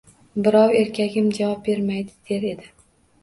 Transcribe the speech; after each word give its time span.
Birov— 0.45 0.71
erkagim 0.79 1.27
javob 1.39 1.61
bermaydi, 1.67 2.17
der 2.31 2.47
edi. 2.55 2.73